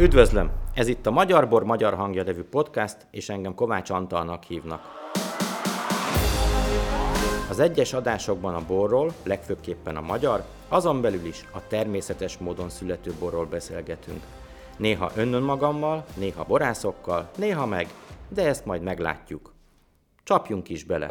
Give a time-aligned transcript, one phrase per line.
[0.00, 0.50] Üdvözlöm!
[0.74, 4.80] Ez itt a Magyar Bor Magyar Hangja nevű podcast, és engem Kovács Antalnak hívnak.
[7.50, 13.12] Az egyes adásokban a borról, legfőképpen a magyar, azon belül is a természetes módon születő
[13.20, 14.22] borról beszélgetünk.
[14.76, 17.86] Néha önnön magammal, néha borászokkal, néha meg,
[18.28, 19.54] de ezt majd meglátjuk.
[20.22, 21.10] Csapjunk is bele!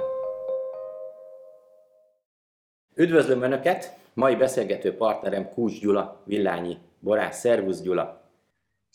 [2.96, 3.98] Üdvözlöm Önöket!
[4.14, 7.40] Mai beszélgető partnerem Kúcs Gyula, Villányi borász.
[7.40, 8.25] Szervusz Gyula!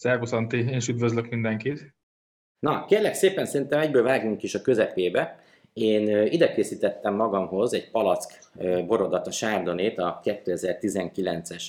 [0.01, 1.95] Szervusz Anti, én is üdvözlök mindenkit!
[2.59, 5.39] Na, kérlek szépen, szerintem egyből vágjunk is a közepébe.
[5.73, 8.51] Én ide készítettem magamhoz egy palack
[8.87, 11.65] borodat, a sárdonét, a 2019-es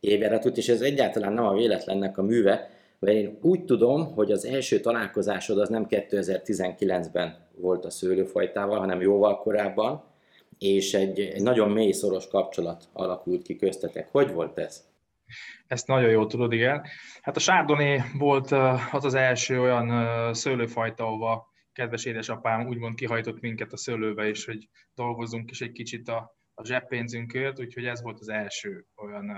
[0.00, 4.44] évjáratot, és ez egyáltalán nem a véletlennek a műve, mert én úgy tudom, hogy az
[4.44, 10.04] első találkozásod az nem 2019-ben volt a szőlőfajtával, hanem jóval korábban,
[10.58, 14.08] és egy, egy nagyon mély szoros kapcsolat alakult ki köztetek.
[14.10, 14.86] Hogy volt ez?
[15.66, 16.86] Ezt nagyon jól tudod, igen.
[17.20, 18.50] Hát a Chardonnay volt
[18.90, 24.68] az az első olyan szőlőfajta, ahova kedves édesapám úgymond kihajtott minket a szőlőbe, és hogy
[24.94, 29.32] dolgozzunk is egy kicsit a, a zseppénzünkért, úgyhogy ez volt az első olyan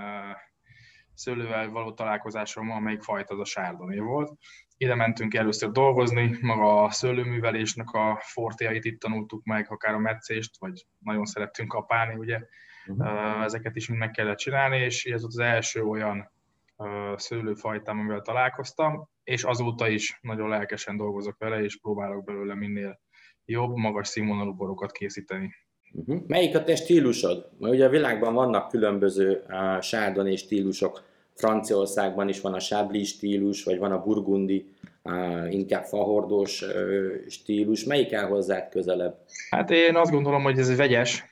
[1.13, 4.37] szőlővel való találkozásom, amelyik fajta az a Chardonnay volt.
[4.77, 10.57] Ide mentünk először dolgozni, maga a szőlőművelésnek a fortéjait itt tanultuk meg, akár a meccést,
[10.59, 12.39] vagy nagyon szerettünk kapálni, ugye
[12.97, 13.43] uh-huh.
[13.43, 16.31] ezeket is mind meg kellett csinálni, és ez volt az első olyan
[17.15, 22.99] szőlőfajtám, amivel találkoztam, és azóta is nagyon lelkesen dolgozok vele, és próbálok belőle minél
[23.45, 25.55] jobb, magas színvonalú borokat készíteni.
[25.93, 26.21] Uh-huh.
[26.27, 27.49] Melyik a te stílusod?
[27.59, 31.03] Mert ugye a világban vannak különböző uh, sárdon és stílusok.
[31.35, 37.83] Franciaországban is van a sábli stílus, vagy van a burgundi, uh, inkább fahordós uh, stílus.
[37.83, 39.17] Melyik áll hozzád közelebb?
[39.49, 41.30] Hát én azt gondolom, hogy ez egy vegyes.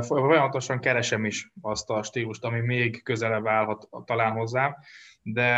[0.00, 4.76] Folyamatosan keresem is azt a stílust, ami még közelebb állhat talán hozzám,
[5.22, 5.48] de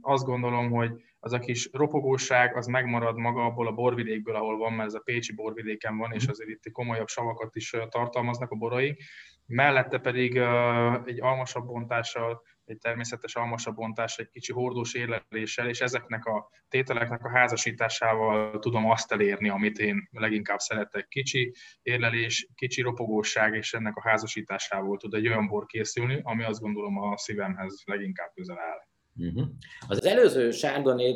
[0.00, 4.72] azt gondolom, hogy az a kis ropogóság, az megmarad maga abból a borvidékből, ahol van,
[4.72, 6.30] mert ez a Pécsi borvidéken van, és mhm.
[6.30, 8.98] azért itt komolyabb savakat is tartalmaznak a borai.
[9.46, 10.36] Mellette pedig
[11.04, 17.24] egy almasabb bontással, egy természetes almasabb bontással, egy kicsi hordós érleléssel, és ezeknek a tételeknek
[17.24, 21.08] a házasításával tudom azt elérni, amit én leginkább szeretek.
[21.08, 26.60] Kicsi érlelés, kicsi ropogóság, és ennek a házasításával tud egy olyan bor készülni, ami azt
[26.60, 28.86] gondolom a szívemhez leginkább közel áll.
[29.18, 29.48] Uh-huh.
[29.88, 31.14] Az előző Chardonnay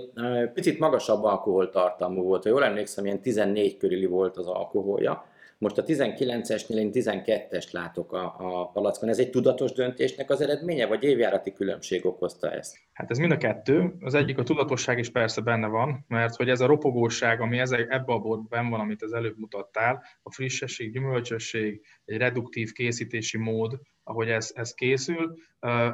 [0.55, 5.31] picit magasabb alkoholtartalmú volt, ha jól emlékszem, ilyen 14 körüli volt az alkoholja.
[5.63, 9.09] Most a 19-esnél én 12-est látok a, a palackon.
[9.09, 12.77] Ez egy tudatos döntésnek az eredménye, vagy évjárati különbség okozta ezt?
[13.03, 13.95] Hát ez mind a kettő.
[14.01, 17.81] Az egyik a tudatosság is persze benne van, mert hogy ez a ropogóság, ami ezek,
[17.91, 23.81] ebbe a borban van, amit az előbb mutattál, a frissesség, gyümölcsösség, egy reduktív készítési mód,
[24.05, 25.35] ahogy ez, ez készül.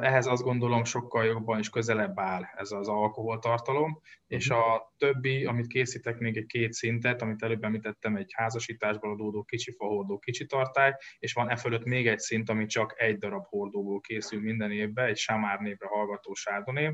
[0.01, 5.67] Ehhez azt gondolom sokkal jobban is közelebb áll ez az alkoholtartalom, és a többi, amit
[5.67, 10.93] készítek, még egy két szintet, amit előbb említettem, egy házasításból adódó kicsi fahordó, kicsi tartály,
[11.19, 15.05] és van e fölött még egy szint, ami csak egy darab hordóból készül minden évben,
[15.05, 16.91] egy Samár névre hallgató sárdonév,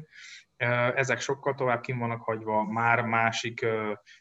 [0.96, 3.66] ezek sokkal tovább kim vannak hagyva, már másik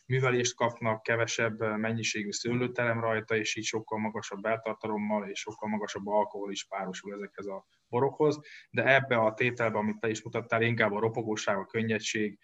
[0.07, 6.51] művelést kapnak, kevesebb mennyiségű szőlőterem rajta, és így sokkal magasabb beltartalommal és sokkal magasabb alkohol
[6.51, 8.41] is párosul ezekhez a borokhoz,
[8.71, 12.39] de ebbe a tételbe, amit te is mutattál, inkább a ropogóság, a könnyedség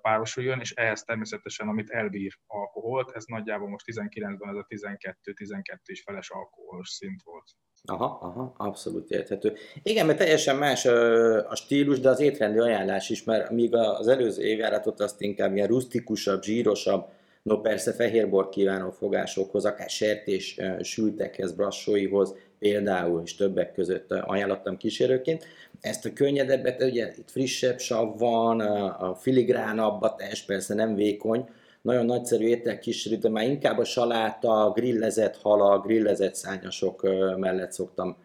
[0.00, 6.02] párosuljon, és ehhez természetesen, amit elbír alkoholt, ez nagyjából most 19-ben ez a 12-12 és
[6.02, 7.50] feles alkoholos szint volt.
[7.86, 9.52] Aha, aha, abszolút érthető.
[9.82, 14.42] Igen, mert teljesen más a, stílus, de az étrendi ajánlás is, mert míg az előző
[14.42, 17.08] évjáratot azt inkább ilyen rustikusabb, zsírosabb,
[17.42, 25.44] no persze fehérbort kívánó fogásokhoz, akár sertés sültekhez, brassóihoz, például, és többek között ajánlottam kísérőként.
[25.80, 31.48] Ezt a könnyedebbet, ugye itt frissebb sav van, a filigránabb a test, persze nem vékony,
[31.86, 37.02] nagyon nagyszerű ételkísérő, de már inkább a saláta, grillezett hala, grillezett szányasok
[37.36, 38.16] mellett szoktam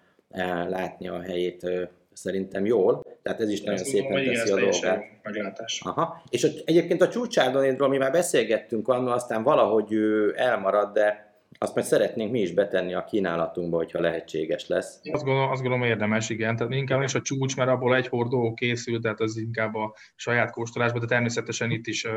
[0.67, 1.67] látni a helyét
[2.13, 5.03] szerintem jól, tehát ez is nagyon szépen teszi a dolgát.
[5.23, 5.81] Meglátás.
[5.85, 6.21] Aha.
[6.29, 9.95] És egyébként a csúcsárdonidról mi már beszélgettünk annól, aztán valahogy
[10.35, 14.99] elmarad, de azt majd szeretnénk mi is betenni a kínálatunkba, hogyha lehetséges lesz.
[15.11, 16.55] Azt gondolom, azt gondolom érdemes, igen.
[16.55, 20.51] Tehát inkább is a csúcs, mert abból egy hordó készül, tehát az inkább a saját
[20.51, 22.11] kóstolásba, de természetesen itt is uh,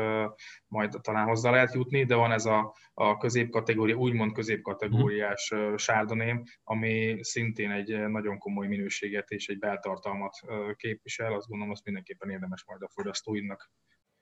[0.67, 6.43] majd talán hozzá lehet jutni, de van ez a, a középkategória, úgymond középkategóriás uh, sárdoném,
[6.63, 11.33] ami szintén egy nagyon komoly minőséget és egy beltartalmat uh, képvisel.
[11.33, 13.71] Azt gondolom, azt mindenképpen érdemes majd a fogyasztóinak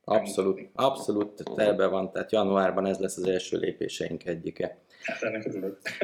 [0.05, 4.77] Abszolút, abszolút terve van, tehát januárban ez lesz az első lépéseink egyike.
[5.03, 5.21] Hát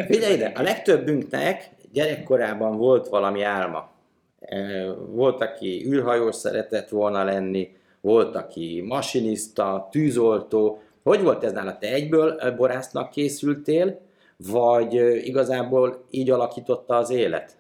[0.08, 3.92] Figyelj ide, a legtöbbünknek gyerekkorában volt valami álma.
[5.08, 10.82] Volt, aki űrhajós szeretett volna lenni, volt, aki masinista, tűzoltó.
[11.04, 11.78] Hogy volt ez nála?
[11.78, 14.00] Te egyből borásznak készültél,
[14.38, 14.94] vagy
[15.28, 17.58] igazából így alakította az élet?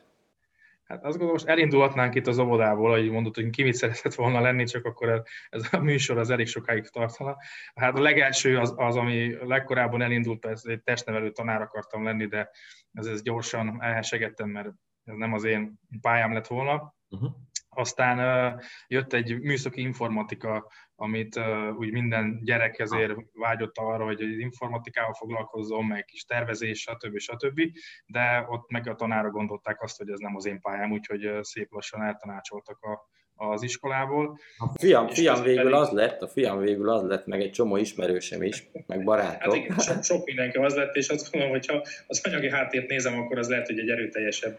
[0.90, 4.40] Hát azt gondolom, most elindulhatnánk itt az óvodából, hogy mondott, hogy ki mit szeretett volna
[4.40, 7.38] lenni, csak akkor ez a műsor az elég sokáig tartana.
[7.76, 12.50] Hát a legelső az, az ami legkorábban elindult, ez egy testnevelő tanár akartam lenni, de
[12.92, 14.68] ez, ez gyorsan elhesegettem, mert
[15.04, 16.96] ez nem az én pályám lett volna.
[17.10, 17.32] Uh-huh.
[17.80, 21.40] Aztán jött egy műszaki informatika, amit
[21.78, 27.18] úgy minden gyerek ezért vágyott arra, hogy informatikával foglalkozzon, meg kis tervezés, stb.
[27.18, 27.62] stb.
[28.06, 31.72] De ott meg a tanárok gondolták azt, hogy ez nem az én pályám, úgyhogy szép
[31.72, 33.08] lassan eltanácsoltak a,
[33.40, 34.40] az iskolából.
[34.58, 35.80] A fiam, fiam végül pedig...
[35.80, 39.54] az lett, a fiam végül az lett, meg egy csomó ismerősem is, meg barátok.
[39.54, 42.90] Hát igen, sok, sok mindenki az lett, és azt gondolom, hogy ha az anyagi háttért
[42.90, 44.58] nézem, akkor az lehet, hogy egy erőteljesebb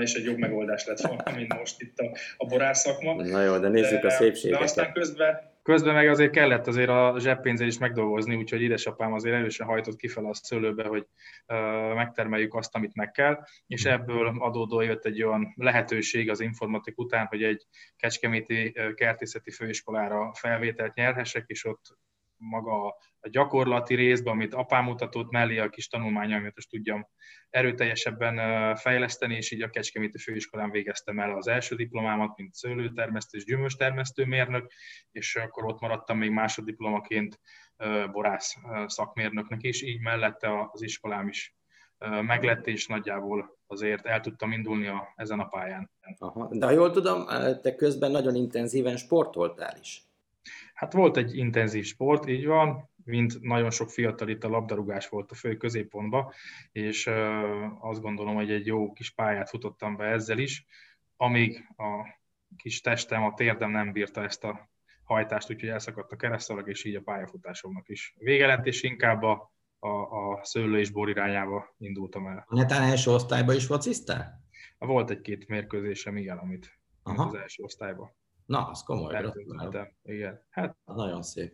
[0.00, 3.14] és egy jobb megoldás lett volna, mint most itt a, a borász szakma.
[3.14, 4.58] Na jó, de nézzük de, a szépséget.
[4.58, 9.34] De aztán közben Közben meg azért kellett azért a zseppénzét is megdolgozni, úgyhogy édesapám azért
[9.34, 11.06] erősen hajtott kifele a szőlőbe, hogy
[11.94, 17.26] megtermeljük azt, amit meg kell, és ebből adódó jött egy olyan lehetőség az informatik után,
[17.26, 17.66] hogy egy
[17.96, 21.98] kecskeméti kertészeti főiskolára felvételt nyerhessek, és ott
[22.38, 22.86] maga
[23.20, 27.08] a gyakorlati részben, amit apám mutatott, mellé a kis tanulmánya, amit most tudjam
[27.50, 33.44] erőteljesebben fejleszteni, és így a Kecskeméti Főiskolán végeztem el az első diplomámat, mint szőlőtermesztő és
[33.44, 34.72] gyümölcstermesztő mérnök,
[35.10, 37.40] és akkor ott maradtam még másodiplomaként
[38.12, 38.56] borász
[38.86, 41.56] szakmérnöknek is, így mellette az iskolám is
[42.22, 45.90] meglett, és nagyjából azért el tudtam indulni a, ezen a pályán.
[46.18, 46.48] Aha.
[46.52, 47.26] De ha jól tudom,
[47.62, 50.02] te közben nagyon intenzíven sportoltál is.
[50.74, 55.30] Hát volt egy intenzív sport, így van, mint nagyon sok fiatal itt a labdarúgás volt
[55.30, 56.32] a fő középpontba,
[56.72, 57.06] és
[57.80, 60.66] azt gondolom, hogy egy jó kis pályát futottam be ezzel is,
[61.16, 62.18] amíg a
[62.56, 64.70] kis testem, a térdem nem bírta ezt a
[65.02, 69.52] hajtást, úgyhogy elszakadt a keresztalag, és így a pályafutásomnak is vége lett, és inkább a,
[69.78, 72.46] a, a szőlő és bor irányába indultam el.
[72.48, 74.46] Netán első osztályban is fociztál?
[74.78, 78.16] Volt egy-két mérkőzésem, igen, amit, amit az első osztályban.
[78.48, 79.14] Na, az komoly.
[80.02, 80.46] Igen.
[80.50, 81.52] Hát, az nagyon szép.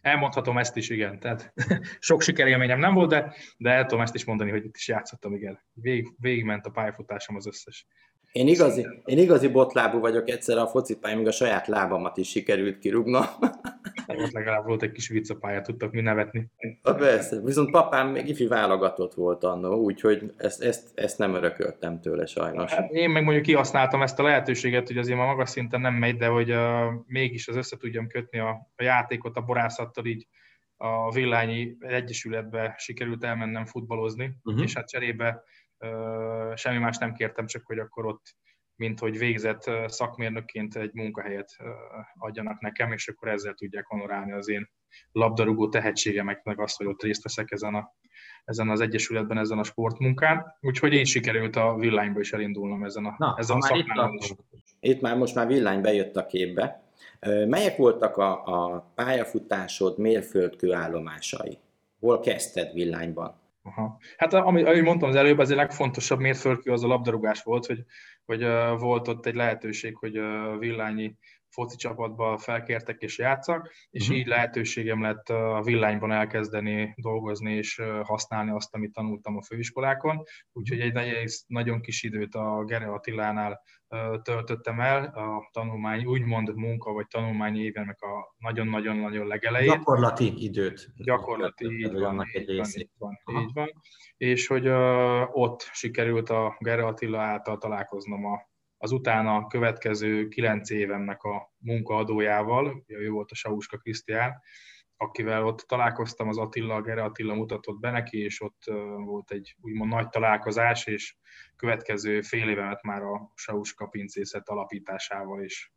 [0.00, 1.18] Elmondhatom ezt is, igen.
[1.18, 1.52] Tehát
[1.98, 5.34] sok sikerélményem nem volt, de, de el tudom ezt is mondani, hogy itt is játszottam,
[5.34, 5.64] igen.
[5.72, 7.86] Vég, végigment a pályafutásom az összes
[8.32, 13.24] én igazi, én igazi botlábú vagyok egyszer a focipályán, a saját lábamat is sikerült kirúgnom.
[14.06, 16.50] Ott legalább volt egy kis vicc a pályát, tudtak mi nevetni.
[16.82, 22.00] A persze, viszont papám még ifi válogatott volt annó, úgyhogy ezt, ezt, ezt nem örököltem
[22.00, 22.72] tőle sajnos.
[22.72, 26.16] Hát én meg mondjuk kihasználtam ezt a lehetőséget, hogy azért ma magas szinten nem megy,
[26.16, 26.58] de hogy uh,
[27.06, 30.26] mégis az össze tudjam kötni a, a játékot a borászattal, így
[30.76, 34.62] a Villányi Egyesületbe sikerült elmennem futballozni, uh-huh.
[34.62, 35.42] és hát cserébe
[36.54, 38.36] semmi más nem kértem, csak hogy akkor ott,
[38.76, 41.56] mint hogy végzett szakmérnökként egy munkahelyet
[42.18, 44.70] adjanak nekem, és akkor ezzel tudják honorálni az én
[45.12, 47.94] labdarúgó tehetségemet, meg azt, hogy ott részt veszek ezen, a,
[48.44, 50.56] ezen az egyesületben, ezen a sportmunkán.
[50.60, 54.34] Úgyhogy én sikerült a villányba is elindulnom ezen a, Na, ezen a szakmán is.
[54.80, 56.82] Itt már most már villány bejött a képbe.
[57.46, 61.58] Melyek voltak a, a pályafutásod mérföldkő állomásai?
[62.00, 63.39] Hol kezdted villányban?
[63.62, 63.98] Aha.
[64.16, 67.84] Hát ami, ahogy mondtam az előbb, az a legfontosabb mérföldkő az a labdarúgás volt, hogy,
[68.24, 71.16] hogy uh, volt ott egy lehetőség, hogy uh, villányi
[71.50, 74.18] foci csapatba felkértek és játszak, és uh-huh.
[74.18, 80.22] így lehetőségem lett a villányban elkezdeni dolgozni és használni azt, amit tanultam a főiskolákon.
[80.52, 83.62] Úgyhogy egy nagyon kis időt a Gere Attilánál
[84.22, 89.70] töltöttem el, a tanulmány úgymond munka vagy tanulmányi évenek a nagyon-nagyon-nagyon legelején.
[89.70, 90.88] Gyakorlati időt.
[90.96, 93.72] Gyakorlati, így van, annak egy így, van, így van, így van.
[94.16, 98.49] És hogy uh, ott sikerült a Gere Attila által találkoznom a
[98.82, 104.40] az utána következő kilenc évemnek a munkaadójával, ő volt a Sauska Krisztián,
[104.96, 108.62] akivel ott találkoztam, az Attila, Gere Attila mutatott be neki, és ott
[109.04, 111.16] volt egy úgymond nagy találkozás, és
[111.56, 115.70] következő fél évemet már a Sauska pincészet alapításával és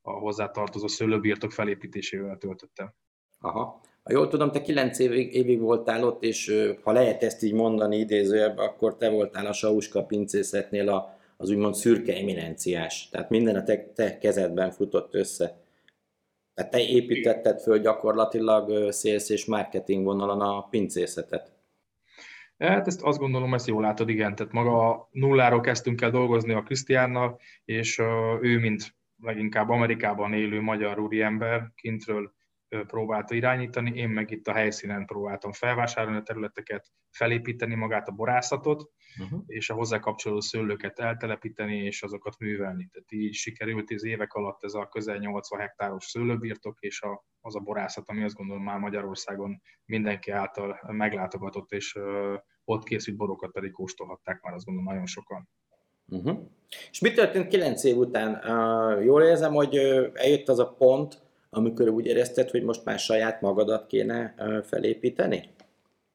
[0.00, 2.94] a hozzátartozó szőlőbirtok felépítésével töltöttem.
[3.38, 3.80] Aha.
[4.02, 6.52] Ha jól tudom, te kilenc évig, évig voltál ott, és
[6.82, 11.74] ha lehet ezt így mondani idézőjebb, akkor te voltál a Sauska pincészetnél a az úgymond
[11.74, 13.08] szürke eminenciás.
[13.08, 15.60] Tehát minden a te, te kezedben futott össze.
[16.54, 21.52] Tehát te építetted föl gyakorlatilag sales és marketing vonalon a pincészetet.
[22.58, 24.34] Hát ezt azt gondolom, ezt jól látod, igen.
[24.34, 27.98] Tehát maga nulláról kezdtünk el dolgozni a Krisztiánnal, és
[28.40, 32.32] ő, mint leginkább Amerikában élő magyar úriember, kintről
[32.86, 38.90] próbálta irányítani, én meg itt a helyszínen próbáltam felvásárolni a területeket, felépíteni magát a borászatot,
[39.22, 39.42] uh-huh.
[39.46, 42.88] és a hozzá kapcsolódó szőlőket eltelepíteni, és azokat művelni.
[42.92, 47.56] Tehát így sikerült az évek alatt ez a közel 80 hektáros szőlőbirtok, és a, az
[47.56, 52.34] a borászat, ami azt gondolom már Magyarországon mindenki által meglátogatott, és uh,
[52.64, 55.48] ott készült borokat pedig kóstolhatták már azt gondolom nagyon sokan.
[56.06, 56.38] Uh-huh.
[56.90, 58.34] És mi történt 9 év után?
[58.34, 59.76] Uh, jól érzem, hogy
[60.14, 65.48] eljött az a pont, amikor úgy érezted, hogy most már saját magadat kéne felépíteni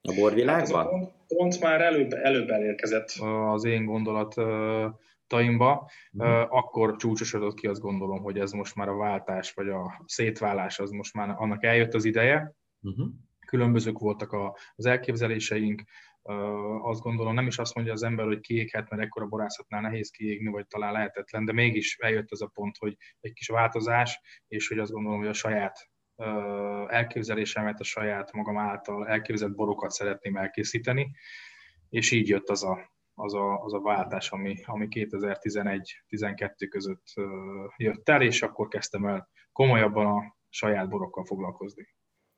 [0.02, 0.82] a borvilágban?
[0.82, 3.12] Hát pont, pont már előbb, előbb elérkezett
[3.52, 6.56] az én gondolataimba, uh-huh.
[6.56, 10.90] akkor csúcsosodott ki azt gondolom, hogy ez most már a váltás, vagy a szétválás, az
[10.90, 12.54] most már annak eljött az ideje.
[12.82, 13.06] Uh-huh.
[13.46, 14.36] Különbözők voltak
[14.76, 15.82] az elképzeléseink,
[16.82, 20.50] azt gondolom, nem is azt mondja az ember, hogy kiéghet, mert ekkora borászatnál nehéz kiégni,
[20.50, 24.78] vagy talán lehetetlen, de mégis eljött az a pont, hogy egy kis változás, és hogy
[24.78, 25.90] azt gondolom, hogy a saját
[26.86, 31.10] elképzelésemet, a saját magam által elképzelt borokat szeretném elkészíteni,
[31.88, 37.04] és így jött az a, az a, az a váltás, ami, ami 2011-12 között
[37.76, 41.88] jött el, és akkor kezdtem el komolyabban a saját borokkal foglalkozni.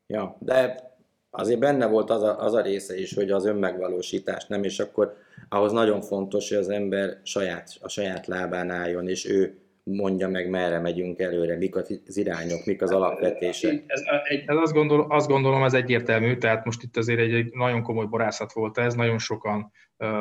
[0.06, 0.82] Ja, de
[1.30, 5.16] azért benne volt az a, az a része is, hogy az önmegvalósítás nem, és akkor
[5.48, 9.58] ahhoz nagyon fontos, hogy az ember saját, a saját lábán álljon, és ő
[9.96, 13.82] mondja meg, merre megyünk előre, mik az irányok, mik az alapvetések.
[13.86, 17.52] Ez, ez, ez azt, gondol, azt gondolom, ez egyértelmű, tehát most itt azért egy, egy
[17.52, 19.72] nagyon komoly borászat volt ez, nagyon sokan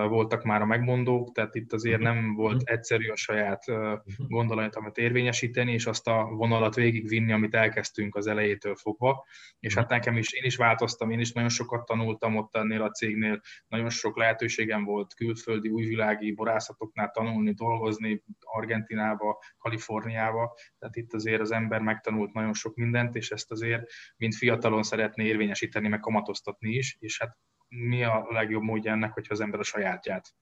[0.08, 2.36] voltak már a megmondók, tehát itt azért nem mhm.
[2.36, 2.74] volt mhm.
[2.74, 3.98] egyszerű a saját mhm.
[4.28, 9.26] gondolatomat érvényesíteni, és azt a vonalat végigvinni, amit elkezdtünk az elejétől fogva.
[9.60, 12.92] És hát nekem is, én is változtam, én is nagyon sokat tanultam ott ennél a
[12.92, 21.42] cégnél, nagyon sok lehetőségem volt külföldi, újvilági borászatoknál tanulni, dolgozni, Argentinába, Kaliforniába, tehát itt azért
[21.42, 23.84] az ember megtanult nagyon sok mindent, és ezt azért,
[24.18, 29.34] mint fiatalon szeretné érvényesíteni, meg kamatoztatni is, és hát mi a legjobb módja ennek, hogyha
[29.34, 30.34] az ember a sajátját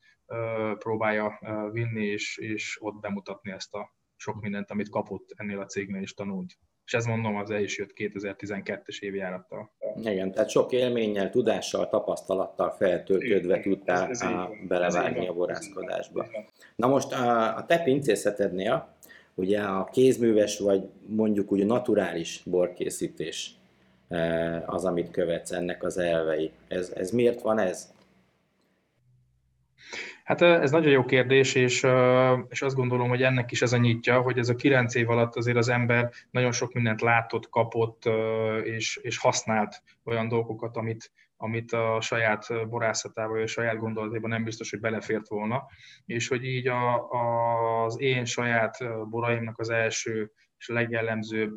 [0.79, 1.39] próbálja
[1.72, 6.13] vinni, és, és ott bemutatni ezt a sok mindent, amit kapott ennél a cégnél is
[6.13, 6.53] tanult.
[6.86, 9.72] És ez mondom, az el is jött 2012-es évjárattal.
[10.01, 14.32] Igen, tehát sok élménnyel, tudással, tapasztalattal feltöltődve tudtál ez, ez
[14.67, 16.25] belevágni a borászkodásba.
[16.75, 18.95] Na most a, a te pincészetednél,
[19.36, 23.56] ugye a kézműves vagy mondjuk úgy naturális borkészítés
[24.08, 26.51] Eh, az, amit követsz, ennek az elvei.
[26.68, 27.94] Ez, ez miért van ez?
[30.24, 33.74] Hát eh, ez nagyon jó kérdés, és, eh, és azt gondolom, hogy ennek is ez
[33.74, 37.50] a nyitja, hogy ez a kilenc év alatt azért az ember nagyon sok mindent látott,
[37.50, 38.04] kapott,
[38.63, 44.44] és, és használt olyan dolgokat, amit, amit a saját borászatában, vagy a saját gondolatában nem
[44.44, 45.65] biztos, hogy belefért volna,
[46.06, 48.77] és hogy így a, a, az én saját
[49.10, 51.56] boraimnak az első és legjellemzőbb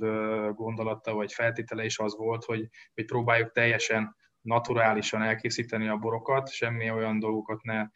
[0.54, 6.90] gondolata vagy feltétele is az volt, hogy, hogy próbáljuk teljesen naturálisan elkészíteni a borokat, semmi
[6.90, 7.86] olyan dolgokat ne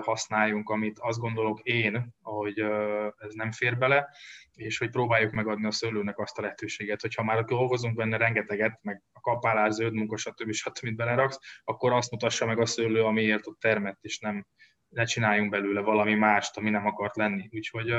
[0.00, 2.58] használjunk, amit azt gondolok én, hogy
[3.18, 4.08] ez nem fér bele,
[4.52, 8.78] és hogy próbáljuk megadni a szőlőnek azt a lehetőséget, hogy ha már dolgozunk benne rengeteget,
[8.82, 10.52] meg kapálás, zöld munka, stb.
[10.52, 10.96] stb.
[10.96, 14.46] beleraksz, akkor azt mutassa meg a szőlő, amiért ott termett, és nem,
[14.92, 17.48] ne csináljunk belőle valami mást, ami nem akart lenni.
[17.52, 17.94] Úgyhogy,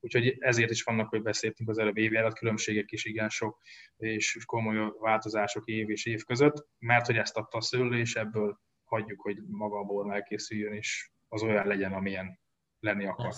[0.00, 3.60] úgyhogy ezért is vannak, hogy beszéltünk az előbb évjárat, különbségek is igen sok,
[3.96, 8.60] és komoly változások év és év között, mert hogy ezt adta a szőlő, és ebből
[8.84, 12.38] hagyjuk, hogy maga a bor elkészüljön, és az olyan legyen, amilyen
[12.80, 13.32] lenni akar.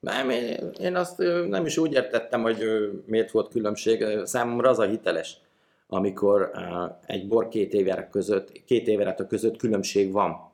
[0.00, 2.64] Nem, én, azt nem is úgy értettem, hogy
[3.06, 4.04] miért volt különbség.
[4.24, 5.36] Számomra az a hiteles,
[5.92, 6.50] amikor
[7.06, 10.48] egy bor két évjárat között, két évjárat között különbség van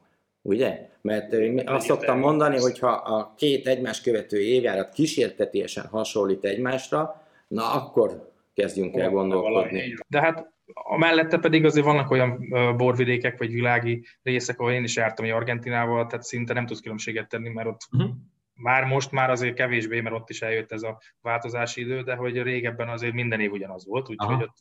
[0.46, 0.88] Ugye?
[1.00, 7.72] Mert azt szoktam mondani, hogy ha a két egymás követő évjárat kísértetésen hasonlít egymásra, na
[7.72, 9.94] akkor kezdjünk el gondolkodni.
[10.08, 14.96] De hát a mellette pedig azért vannak olyan borvidékek vagy világi részek, ahol én is
[14.96, 18.10] jártam, hogy Argentinával, tehát szinte nem tudsz különbséget tenni, mert ott uh-huh.
[18.54, 22.42] már most már azért kevésbé, mert ott is eljött ez a változási idő, de hogy
[22.42, 24.56] régebben azért minden év ugyanaz volt, úgyhogy ott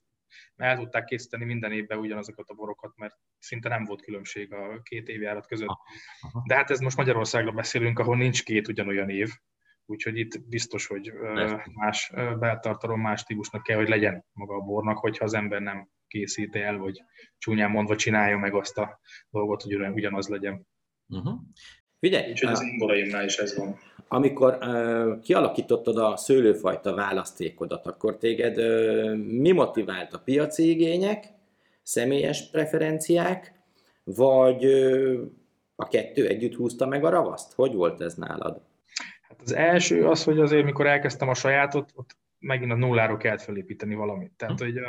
[0.55, 5.07] el tudták készíteni minden évben ugyanazokat a borokat, mert szinte nem volt különbség a két
[5.07, 5.77] évjárat között.
[6.47, 9.29] De hát ez most Magyarországra beszélünk, ahol nincs két ugyanolyan év,
[9.85, 11.13] úgyhogy itt biztos, hogy
[11.73, 16.59] más beltartalom, más típusnak kell, hogy legyen maga a bornak, hogyha az ember nem készíti
[16.59, 17.01] el, vagy
[17.37, 18.99] csúnyán mondva csinálja meg azt a
[19.29, 20.67] dolgot, hogy ugyanaz legyen.
[21.07, 21.39] Uh-huh.
[21.99, 22.29] Figyelj!
[22.29, 23.79] Úgyhogy az én boraimnál is ez van.
[24.07, 31.25] Amikor uh, kialakítottad a szőlőfajta választékodat, akkor téged uh, mi motivált a piaci igények,
[31.81, 33.53] személyes preferenciák,
[34.03, 35.21] vagy uh,
[35.75, 37.53] a kettő együtt húzta meg a ravaszt?
[37.53, 38.61] Hogy volt ez nálad?
[39.21, 43.41] Hát az első az, hogy azért, mikor elkezdtem a sajátot, ott megint a nulláról kellett
[43.41, 44.31] felépíteni valamit.
[44.37, 44.85] Tehát, hogy uh,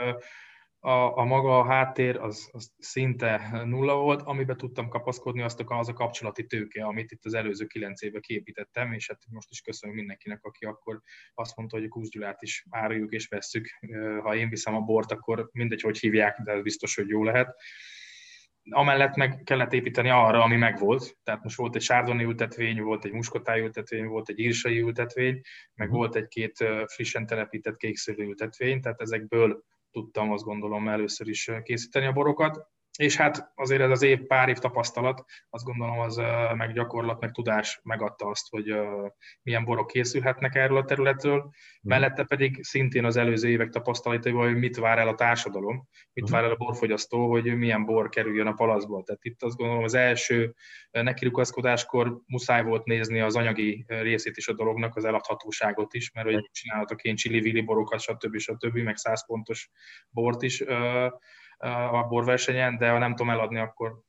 [0.80, 5.78] a, a maga a háttér az, az szinte nulla volt, amiben tudtam kapaszkodni, azt a,
[5.78, 9.60] az a kapcsolati tőke, amit itt az előző kilenc évben képítettem, és hát most is
[9.60, 11.00] köszönöm mindenkinek, aki akkor
[11.34, 13.68] azt mondta, hogy a Kúzsgyulát is áruljuk és vesszük.
[14.22, 17.54] Ha én viszem a bort, akkor mindegy, hogy hívják, de ez biztos, hogy jó lehet
[18.70, 21.16] amellett meg kellett építeni arra, ami megvolt.
[21.22, 25.40] Tehát most volt egy sárdoni ültetvény, volt egy muskotály ültetvény, volt egy írsai ültetvény,
[25.74, 25.96] meg mhm.
[25.96, 29.64] volt egy-két frissen telepített kékszőlő ültetvény, tehát ezekből
[29.96, 34.48] tudtam azt gondolom először is készíteni a borokat és hát azért ez az év, pár
[34.48, 36.16] év tapasztalat, azt gondolom az
[36.54, 38.74] meg gyakorlat, meg tudás megadta azt, hogy
[39.42, 41.38] milyen borok készülhetnek erről a területről.
[41.38, 41.48] Mm.
[41.80, 46.32] Mellette pedig szintén az előző évek tapasztalatai, hogy mit vár el a társadalom, mit mm.
[46.32, 49.02] vár el a borfogyasztó, hogy milyen bor kerüljön a palaszból.
[49.02, 50.54] Tehát itt azt gondolom az első
[50.90, 56.48] nekirukaszkodáskor muszáj volt nézni az anyagi részét is a dolognak, az eladhatóságot is, mert hogy
[56.52, 58.38] csinálhatok én csili borokat, stb.
[58.38, 59.70] stb., meg 100 pontos
[60.10, 60.64] bort is
[61.58, 64.00] a borversenyen, de ha nem tudom eladni, akkor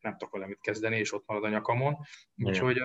[0.00, 1.96] nem tudok vele mit kezdeni, és ott marad a nyakamon.
[2.36, 2.78] Úgyhogy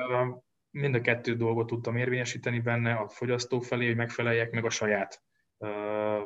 [0.69, 5.24] mind a kettő dolgot tudtam érvényesíteni benne a fogyasztó felé, hogy megfeleljek meg a saját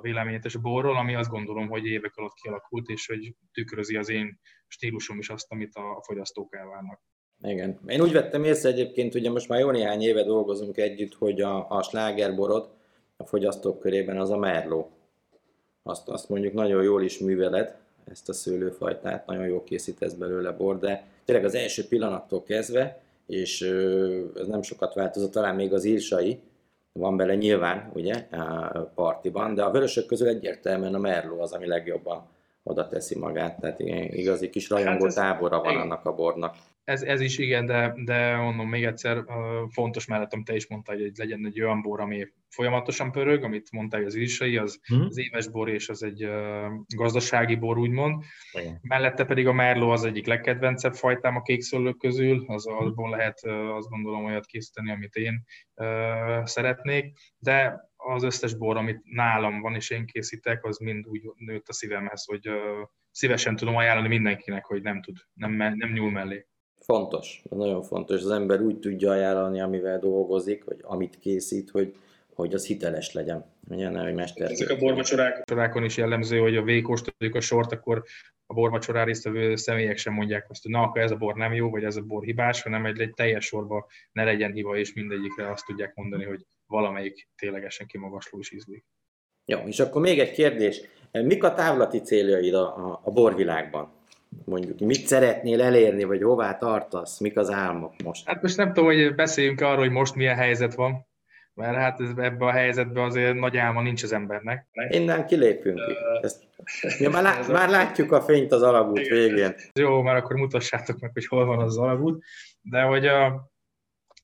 [0.02, 5.18] véleményetes borról, ami azt gondolom, hogy évek alatt kialakult, és hogy tükrözi az én stílusom
[5.18, 7.02] is azt, amit a fogyasztók elvárnak.
[7.42, 7.80] Igen.
[7.88, 11.70] Én úgy vettem észre egyébként, ugye most már jó néhány éve dolgozunk együtt, hogy a,
[11.70, 12.78] a slágerborod
[13.18, 14.99] a fogyasztók körében az a Merlot
[15.90, 17.76] azt, azt mondjuk nagyon jól is műveled,
[18.12, 23.62] ezt a szőlőfajtát, nagyon jól készítesz belőle bor, de tényleg az első pillanattól kezdve, és
[24.36, 26.40] ez nem sokat változott, talán még az írsai,
[26.92, 31.68] van bele nyilván, ugye, a partiban, de a vörösök közül egyértelműen a Merlot az, ami
[31.68, 32.28] legjobban
[32.64, 36.56] oda teszi magát, tehát igen, igazi kis rajongó hát tábora van annak a bornak.
[36.90, 39.24] Ez, ez is igen, de, de mondom még egyszer,
[39.70, 44.06] fontos mellettem te is mondtad, hogy legyen egy olyan bor, ami folyamatosan pörög, amit mondtál,
[44.06, 45.02] az isai, az, hmm.
[45.02, 46.30] az éves bor, és az egy
[46.88, 48.24] gazdasági bor, úgymond.
[48.52, 48.80] Igen.
[48.82, 52.76] Mellette pedig a Merlot az egyik legkedvencebb fajtám a kékszőlők közül, az mhm.
[52.76, 55.44] abból lehet azt gondolom olyat készíteni, amit én
[56.44, 61.68] szeretnék, de az összes bor, amit nálam van, és én készítek, az mind úgy nőtt
[61.68, 62.50] a szívemhez, hogy
[63.12, 66.48] szívesen tudom ajánlani mindenkinek, hogy nem tud, nem, nem nyúl mellé.
[66.90, 68.22] Fontos, nagyon fontos.
[68.22, 71.96] Az ember úgy tudja ajánlani, amivel dolgozik, vagy amit készít, hogy,
[72.34, 73.46] hogy az hiteles legyen.
[73.70, 74.52] Ugye, nem, hogy mester.
[74.52, 78.04] Ezek a borvacsorákon is jellemző, hogy a végkóstoljuk a sort, akkor
[78.46, 81.70] a borvacsorán résztvevő személyek sem mondják azt, hogy na, akkor ez a bor nem jó,
[81.70, 85.52] vagy ez a bor hibás, hanem egy, egy teljes sorba ne legyen hiba, és mindegyikre
[85.52, 88.86] azt tudják mondani, hogy valamelyik ténylegesen kimagasló is ízlik.
[89.46, 90.82] Jó, és akkor még egy kérdés.
[91.12, 93.99] Mik a távlati céljaid a, a, a borvilágban?
[94.46, 98.28] Mondjuk, mit szeretnél elérni, vagy hová tartasz, mik az álmok most?
[98.28, 101.08] Hát most nem tudom, hogy beszéljünk arról, hogy most milyen helyzet van,
[101.54, 104.68] mert hát ebben a helyzetben azért nagy álma nincs az embernek.
[104.90, 105.80] Innen kilépünk.
[106.22, 106.44] Ezt,
[107.00, 109.56] ja, már, lá, már látjuk a fényt az alagút végén.
[109.74, 112.24] Jó, már akkor mutassátok meg, hogy hol van az alagút,
[112.62, 113.50] de hogy a,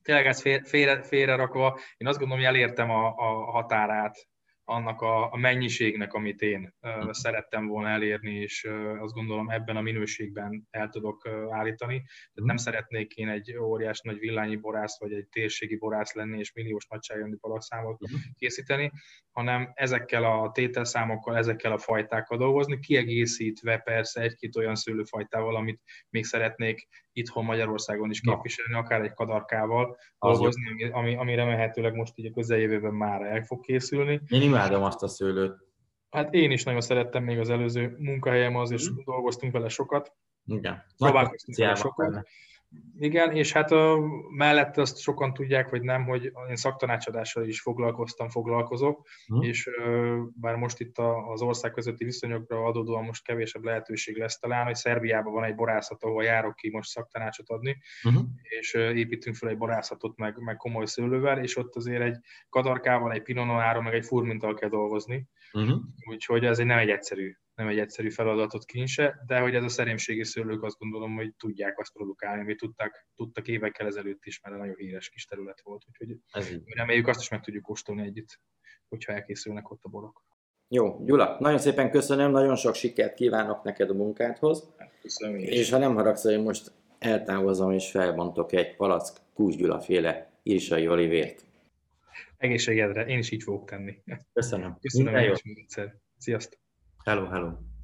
[0.02, 4.28] tényleg ezt félre, félre rakva, én azt gondolom, hogy elértem a, a határát
[4.68, 9.76] annak a, a mennyiségnek, amit én uh, szerettem volna elérni, és uh, azt gondolom ebben
[9.76, 11.96] a minőségben el tudok uh, állítani.
[11.96, 16.52] Tehát nem szeretnék én egy óriás nagy villányi borász, vagy egy térségi borász lenni, és
[16.52, 18.20] milliós nagyságrendű palakszámot uh-huh.
[18.38, 18.92] készíteni,
[19.30, 26.24] hanem ezekkel a tételszámokkal, ezekkel a fajtákkal dolgozni, kiegészítve persze egy-két olyan szőlőfajtával, amit még
[26.24, 28.78] szeretnék itthon Magyarországon is képviselni, no.
[28.78, 34.20] akár egy kadarkával dolgozni, ami, ami remélhetőleg most így a közeljövőben már el fog készülni.
[34.28, 35.64] Én imádom azt a szőlőt.
[36.10, 38.94] Hát én is nagyon szerettem még az előző munkahelyem az, és mm.
[39.04, 40.12] dolgoztunk vele sokat.
[40.44, 40.84] Igen.
[40.96, 42.10] Próbálkoztunk vele sokat.
[42.10, 42.24] Benne.
[42.98, 43.98] Igen, és hát a,
[44.30, 49.42] mellett azt sokan tudják, hogy nem, hogy én szaktanácsadással is foglalkoztam, foglalkozok, hmm.
[49.42, 49.70] és
[50.34, 50.98] bár most itt
[51.32, 56.02] az ország közötti viszonyokra adódóan most kevésebb lehetőség lesz talán, hogy Szerbiában van egy borászat,
[56.02, 58.34] ahol járok ki most szaktanácsot adni, hmm.
[58.42, 62.16] és építünk fel egy borászatot meg, meg komoly szőlővel, és ott azért egy
[62.48, 65.94] kadarkával, egy pinononáron, meg egy furmintal kell dolgozni, hmm.
[66.08, 69.68] úgyhogy ez egy nem egy egyszerű nem egy egyszerű feladatot kincse, de hogy ez a
[69.68, 74.56] szerémségi szőlők azt gondolom, hogy tudják azt produkálni, amit tudtak, tudtak évekkel ezelőtt is, mert
[74.56, 76.62] nagyon híres kis terület volt, úgyhogy ez így.
[76.66, 78.40] reméljük azt is meg tudjuk kóstolni együtt,
[78.88, 80.24] hogyha elkészülnek ott a borok.
[80.68, 84.74] Jó, Gyula, nagyon szépen köszönöm, nagyon sok sikert kívánok neked a munkádhoz.
[85.02, 85.48] Köszönöm és.
[85.48, 90.88] és ha nem haragszol, én most eltávozom és felbontok egy palack Kús Gyula féle írsai
[90.88, 91.44] olivért.
[92.36, 94.02] Egészségedre, én is így fogok tenni.
[94.32, 94.78] Köszönöm.
[94.80, 95.34] Köszönöm, Minden jó.
[96.18, 96.64] Sziasztok.
[97.06, 97.75] Hello, hello.